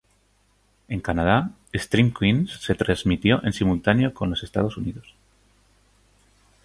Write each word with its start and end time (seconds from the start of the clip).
En 0.87 0.99
Canadá, 0.99 1.51
"Scream 1.77 2.11
Queens" 2.11 2.53
se 2.59 2.73
transmitió 2.73 3.39
en 3.45 3.53
simultáneo 3.53 4.15
con 4.15 4.31
los 4.31 4.41
Estados 4.43 4.75
Unidos. 4.77 5.13